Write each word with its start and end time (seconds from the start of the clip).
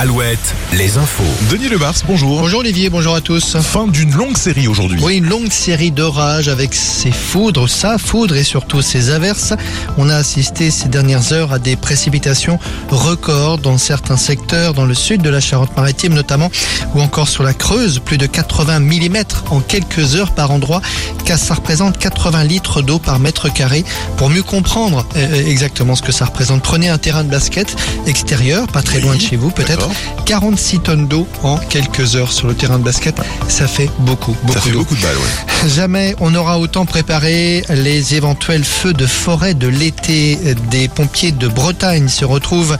Alouette, 0.00 0.54
les 0.74 0.96
infos. 0.96 1.24
Denis 1.50 1.68
Lebars, 1.68 1.96
bonjour. 2.06 2.38
Bonjour 2.38 2.60
Olivier, 2.60 2.88
bonjour 2.88 3.16
à 3.16 3.20
tous. 3.20 3.56
Fin 3.56 3.88
d'une 3.88 4.14
longue 4.14 4.36
série 4.36 4.68
aujourd'hui. 4.68 5.00
Oui, 5.02 5.16
une 5.16 5.28
longue 5.28 5.50
série 5.50 5.90
d'orages 5.90 6.46
avec 6.46 6.72
ses 6.72 7.10
foudres, 7.10 7.68
sa 7.68 7.98
foudre 7.98 8.36
et 8.36 8.44
surtout 8.44 8.80
ses 8.80 9.10
averses. 9.10 9.54
On 9.96 10.08
a 10.08 10.14
assisté 10.14 10.70
ces 10.70 10.88
dernières 10.88 11.32
heures 11.32 11.52
à 11.52 11.58
des 11.58 11.74
précipitations 11.74 12.60
records 12.90 13.58
dans 13.58 13.76
certains 13.76 14.16
secteurs, 14.16 14.72
dans 14.72 14.84
le 14.84 14.94
sud 14.94 15.20
de 15.20 15.30
la 15.30 15.40
Charente-Maritime 15.40 16.14
notamment, 16.14 16.52
ou 16.94 17.00
encore 17.00 17.26
sur 17.26 17.42
la 17.42 17.52
Creuse, 17.52 17.98
plus 17.98 18.18
de 18.18 18.26
80 18.26 18.78
mm 18.78 19.16
en 19.50 19.58
quelques 19.58 20.14
heures 20.14 20.30
par 20.30 20.52
endroit, 20.52 20.80
car 21.24 21.40
ça 21.40 21.54
représente 21.54 21.98
80 21.98 22.44
litres 22.44 22.82
d'eau 22.82 23.00
par 23.00 23.18
mètre 23.18 23.52
carré. 23.52 23.84
Pour 24.16 24.30
mieux 24.30 24.44
comprendre 24.44 25.04
euh, 25.16 25.44
exactement 25.48 25.96
ce 25.96 26.02
que 26.02 26.12
ça 26.12 26.26
représente, 26.26 26.62
prenez 26.62 26.88
un 26.88 26.98
terrain 26.98 27.24
de 27.24 27.30
basket 27.30 27.74
extérieur, 28.06 28.68
pas 28.68 28.82
très 28.82 28.98
Oui, 28.98 29.02
loin 29.02 29.16
de 29.16 29.20
chez 29.20 29.34
vous 29.34 29.50
peut-être. 29.50 29.87
D'accord. 29.88 30.18
46 30.28 30.80
tonnes 30.80 31.08
d'eau 31.08 31.26
en 31.42 31.56
quelques 31.56 32.16
heures 32.16 32.32
sur 32.32 32.48
le 32.48 32.54
terrain 32.54 32.78
de 32.78 32.84
basket, 32.84 33.16
ça 33.48 33.66
fait 33.66 33.90
beaucoup, 34.00 34.36
beaucoup 34.42 34.52
Ça 34.52 34.60
fait 34.60 34.72
beaucoup 34.72 34.94
de 34.94 35.00
balles, 35.00 35.16
ouais. 35.16 35.68
Jamais 35.74 36.14
on 36.20 36.34
aura 36.34 36.58
autant 36.58 36.84
préparé 36.84 37.64
les 37.70 38.14
éventuels 38.14 38.64
feux 38.64 38.92
de 38.92 39.06
forêt 39.06 39.54
de 39.54 39.68
l'été. 39.68 40.38
Des 40.70 40.88
pompiers 40.88 41.32
de 41.32 41.48
Bretagne 41.48 42.08
se 42.08 42.24
retrouvent 42.24 42.76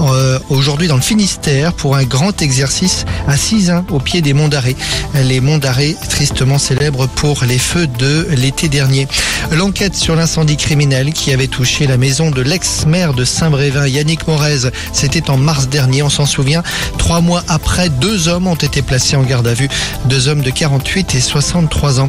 euh, 0.00 0.38
aujourd'hui 0.48 0.88
dans 0.88 0.96
le 0.96 1.02
Finistère 1.02 1.72
pour 1.72 1.96
un 1.96 2.04
grand 2.04 2.40
exercice 2.40 3.04
à 3.26 3.36
Cisin, 3.36 3.84
au 3.90 3.98
pied 3.98 4.22
des 4.22 4.32
monts 4.32 4.48
d'Arrée. 4.48 4.76
Les 5.14 5.40
monts 5.40 5.58
d'Arrée, 5.58 5.96
tristement 6.08 6.58
célèbres 6.58 7.06
pour 7.08 7.44
les 7.44 7.58
feux 7.58 7.86
de 7.86 8.28
l'été 8.30 8.68
dernier. 8.68 9.08
L'enquête 9.52 9.94
sur 9.94 10.16
l'incendie 10.16 10.56
criminel 10.56 11.12
qui 11.12 11.30
avait 11.30 11.46
touché 11.46 11.86
la 11.86 11.98
maison 11.98 12.30
de 12.30 12.40
l'ex-maire 12.40 13.12
de 13.12 13.22
Saint-Brévin, 13.22 13.86
Yannick 13.86 14.26
Morez, 14.26 14.70
c'était 14.94 15.28
en 15.28 15.36
mars 15.36 15.68
dernier, 15.68 16.02
on 16.02 16.08
s'en 16.08 16.24
souvient. 16.24 16.62
Trois 16.96 17.20
mois 17.20 17.44
après, 17.48 17.90
deux 17.90 18.28
hommes 18.28 18.46
ont 18.46 18.54
été 18.54 18.80
placés 18.80 19.14
en 19.14 19.22
garde 19.22 19.46
à 19.46 19.52
vue. 19.52 19.68
Deux 20.06 20.28
hommes 20.28 20.40
de 20.40 20.48
48 20.48 21.14
et 21.16 21.20
63 21.20 22.00
ans. 22.00 22.08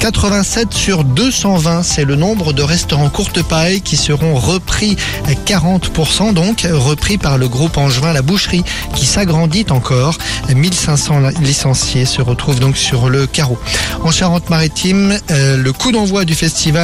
87 0.00 0.72
sur 0.72 1.04
220, 1.04 1.82
c'est 1.82 2.04
le 2.04 2.14
nombre 2.14 2.52
de 2.52 2.62
restaurants 2.62 3.10
courte 3.10 3.42
paille 3.42 3.82
qui 3.82 3.96
seront 3.96 4.36
repris 4.36 4.96
à 5.26 5.32
40% 5.32 6.32
donc, 6.32 6.66
repris 6.70 7.18
par 7.18 7.36
le 7.36 7.48
groupe 7.48 7.76
Angevin 7.76 8.12
La 8.12 8.22
Boucherie 8.22 8.64
qui 8.94 9.04
s'agrandit 9.04 9.66
encore. 9.70 10.16
1500 10.54 11.20
licenciés 11.42 12.06
se 12.06 12.22
retrouvent 12.22 12.60
donc 12.60 12.78
sur 12.78 13.10
le 13.10 13.26
carreau. 13.26 13.58
En 14.04 14.10
Charente-Maritime, 14.10 15.18
euh, 15.30 15.56
le 15.56 15.72
coup 15.72 15.92
d'envoi 15.92 16.24
du 16.24 16.34
festival 16.34 16.77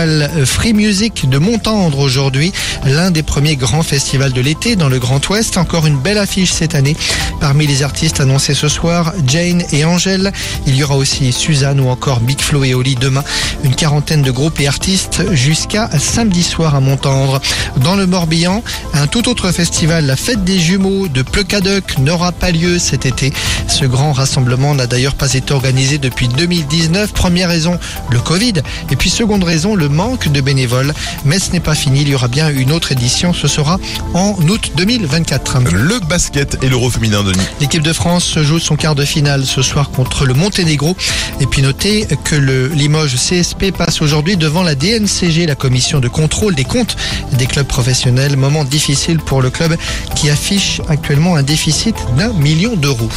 Free 0.45 0.73
Music 0.73 1.28
de 1.28 1.39
Montendre 1.39 2.00
aujourd'hui, 2.00 2.53
l'un 2.84 3.12
des 3.12 3.23
premiers 3.23 3.55
grands 3.55 3.84
festivals 3.84 4.33
de 4.33 4.41
l'été 4.41 4.75
dans 4.75 4.89
le 4.89 4.98
Grand 4.98 5.27
Ouest. 5.28 5.56
Encore 5.56 5.86
une 5.86 5.98
belle 5.98 6.19
affiche 6.19 6.53
cette 6.53 6.75
année. 6.75 6.97
Parmi 7.41 7.67
les 7.67 7.83
artistes 7.83 8.19
annoncés 8.20 8.55
ce 8.55 8.69
soir, 8.69 9.12
Jane 9.27 9.62
et 9.73 9.84
Angèle. 9.84 10.33
Il 10.67 10.75
y 10.75 10.83
aura 10.83 10.97
aussi 10.97 11.33
Suzanne 11.33 11.78
ou 11.78 11.91
encore 11.91 12.20
Big 12.20 12.41
Flo 12.41 12.64
et 12.64 12.75
Oli 12.75 12.97
demain. 12.97 13.23
Une 13.62 13.75
quarantaine 13.75 14.23
de 14.23 14.33
groupes 14.33 14.59
et 14.59 14.67
artistes 14.67 15.23
jusqu'à 15.33 15.89
samedi 15.98 16.42
soir 16.42 16.75
à 16.75 16.81
Montendre. 16.81 17.41
Dans 17.77 17.95
le 17.95 18.06
Morbihan, 18.06 18.64
un 18.95 19.06
tout 19.06 19.29
autre 19.29 19.53
festival, 19.53 20.06
la 20.06 20.17
fête 20.17 20.42
des 20.42 20.58
jumeaux 20.58 21.06
de 21.06 21.23
Pleucadoc, 21.23 21.98
n'aura 21.98 22.33
pas 22.33 22.51
lieu 22.51 22.79
cet 22.79 23.06
été. 23.06 23.33
Ce 23.69 23.84
grand 23.84 24.12
rassemblement 24.12 24.75
n'a 24.75 24.86
d'ailleurs 24.86 25.14
pas 25.14 25.34
été 25.34 25.55
organisé 25.55 25.98
depuis 25.98 26.27
2019. 26.29 27.12
Première 27.12 27.48
raison, 27.48 27.79
le 28.11 28.19
Covid. 28.19 28.55
Et 28.91 28.97
puis 28.97 29.11
seconde 29.11 29.45
raison, 29.45 29.75
le 29.75 29.84
manque 29.89 30.29
de 30.29 30.41
bénévoles. 30.41 30.93
Mais 31.25 31.39
ce 31.39 31.53
n'est 31.53 31.61
pas 31.61 31.75
fini, 31.75 32.03
il 32.03 32.09
y 32.09 32.15
aura 32.15 32.29
bien 32.29 32.49
une 32.51 32.73
autre 32.73 32.93
édition. 32.93 33.33
Ce 33.33 33.49
sera 33.49 33.79
en 34.15 34.35
août 34.49 34.73
2024. 34.77 35.61
Le 35.73 35.99
basket 36.01 36.59
et 36.63 36.69
l'euro 36.69 36.91
féminin, 36.91 37.23
Denis. 37.23 37.45
L'équipe 37.61 37.83
de 37.83 37.93
France 37.93 38.39
joue 38.41 38.59
son 38.59 38.77
quart 38.77 38.95
de 38.95 39.05
finale 39.05 39.45
ce 39.45 39.63
soir 39.63 39.91
contre 39.91 40.27
le 40.27 40.35
Monténégro. 40.35 40.97
Et 41.41 41.47
puis 41.47 41.63
notez 41.63 42.07
que 42.25 42.35
le 42.35 42.69
Limoges 42.69 43.17
CSP 43.17 43.73
passe 43.77 44.03
aujourd'hui 44.03 44.36
devant 44.36 44.63
la 44.63 44.75
DNCG, 44.75 45.47
la 45.47 45.55
commission 45.55 46.01
de 46.01 46.08
contrôle 46.08 46.55
des 46.55 46.64
comptes 46.64 46.97
des 47.33 47.47
clubs 47.47 47.67
professionnels. 47.67 48.37
Moment 48.37 48.64
difficile 48.64 49.19
pour 49.19 49.42
le 49.42 49.51
club 49.51 49.77
qui 50.14 50.31
affiche 50.31 50.81
actuellement 50.89 51.37
un 51.37 51.42
déficit 51.42 51.97
d'un 52.17 52.33
million 52.33 52.77
d'euros. 52.77 53.11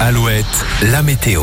Alouette, 0.00 0.44
la 0.82 1.02
météo. 1.02 1.42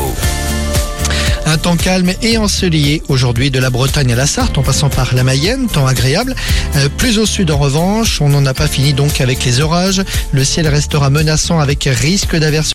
Un 1.54 1.58
temps 1.58 1.76
calme 1.76 2.12
et 2.20 2.36
ensoleillé 2.36 3.00
aujourd'hui 3.06 3.52
de 3.52 3.60
la 3.60 3.70
Bretagne 3.70 4.12
à 4.12 4.16
la 4.16 4.26
Sarthe 4.26 4.58
en 4.58 4.64
passant 4.64 4.88
par 4.88 5.14
la 5.14 5.22
Mayenne, 5.22 5.68
temps 5.68 5.86
agréable. 5.86 6.34
Euh, 6.74 6.88
plus 6.88 7.20
au 7.20 7.26
sud 7.26 7.52
en 7.52 7.58
revanche, 7.58 8.20
on 8.20 8.28
n'en 8.28 8.44
a 8.44 8.52
pas 8.52 8.66
fini 8.66 8.92
donc 8.92 9.20
avec 9.20 9.44
les 9.44 9.60
orages. 9.60 10.02
Le 10.32 10.42
ciel 10.42 10.66
restera 10.66 11.10
menaçant 11.10 11.60
avec 11.60 11.84
risque 11.84 12.34
d'averse 12.34 12.72